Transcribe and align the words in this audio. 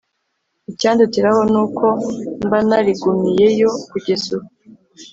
Icyandutiraho 0.71 1.41
ni 1.51 1.57
uko 1.63 1.85
mba 2.45 2.59
narigumiyeyo 2.67 3.69
kugeza 3.89 4.27
ubu. 4.35 4.47